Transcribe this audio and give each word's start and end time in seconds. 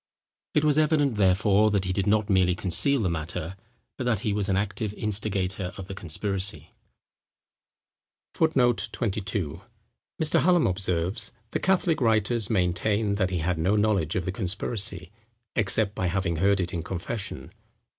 It 0.55 0.63
was 0.63 0.79
evident, 0.79 1.15
therefore, 1.17 1.69
that 1.69 1.85
he 1.85 1.93
did 1.93 2.07
not 2.07 2.27
merely 2.27 2.55
conceal 2.55 3.01
the 3.01 3.07
matter; 3.11 3.55
but 3.97 4.05
that 4.05 4.21
he 4.21 4.33
was 4.33 4.49
an 4.49 4.57
active 4.57 4.95
instigator 4.95 5.73
of 5.77 5.85
the 5.85 5.93
conspiracy. 5.93 6.71
[Footnote 8.33 8.89
22: 8.93 9.61
Mr. 10.19 10.41
Hallam 10.41 10.65
observes; 10.65 11.31
"The 11.51 11.59
Catholic 11.59 12.01
writers 12.01 12.49
maintain 12.49 13.13
that 13.13 13.29
he 13.29 13.37
had 13.45 13.59
no 13.59 13.75
knowledge 13.75 14.15
of 14.15 14.25
the 14.25 14.31
conspiracy, 14.31 15.11
except 15.55 15.93
by 15.93 16.07
having 16.07 16.37
heard 16.37 16.59
it 16.59 16.73
in 16.73 16.81
confession. 16.81 17.51